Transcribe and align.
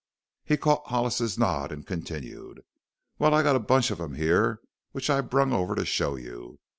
He 0.43 0.57
caught 0.57 0.87
Hollis's 0.87 1.37
nod 1.37 1.71
and 1.71 1.85
continued: 1.85 2.61
"Well, 3.19 3.35
I 3.35 3.43
got 3.43 3.55
a 3.55 3.59
bunch 3.59 3.91
of 3.91 4.01
'em 4.01 4.15
here 4.15 4.59
which 4.93 5.11
I 5.11 5.21
brung 5.21 5.53
over 5.53 5.75
to 5.75 5.85
show 5.85 6.15
you. 6.15 6.57